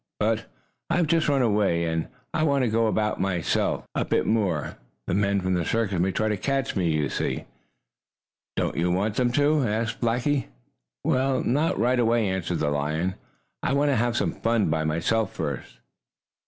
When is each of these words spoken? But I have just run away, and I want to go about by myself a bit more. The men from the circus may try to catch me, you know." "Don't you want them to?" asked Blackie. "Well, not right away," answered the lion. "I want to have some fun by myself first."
But 0.19 0.45
I 0.89 0.95
have 0.95 1.05
just 1.05 1.29
run 1.29 1.43
away, 1.43 1.83
and 1.85 2.07
I 2.33 2.41
want 2.41 2.63
to 2.63 2.71
go 2.71 2.87
about 2.87 3.17
by 3.21 3.35
myself 3.35 3.85
a 3.93 4.03
bit 4.03 4.25
more. 4.25 4.77
The 5.05 5.13
men 5.13 5.41
from 5.41 5.53
the 5.53 5.63
circus 5.63 5.99
may 5.99 6.11
try 6.11 6.27
to 6.27 6.37
catch 6.37 6.75
me, 6.75 6.89
you 6.89 7.07
know." 7.07 7.45
"Don't 8.55 8.77
you 8.77 8.89
want 8.89 9.17
them 9.17 9.31
to?" 9.33 9.61
asked 9.61 10.01
Blackie. 10.01 10.47
"Well, 11.03 11.43
not 11.43 11.77
right 11.77 11.99
away," 11.99 12.27
answered 12.27 12.57
the 12.57 12.71
lion. 12.71 13.13
"I 13.61 13.73
want 13.73 13.91
to 13.91 13.95
have 13.95 14.17
some 14.17 14.31
fun 14.33 14.71
by 14.71 14.83
myself 14.85 15.33
first." 15.35 15.77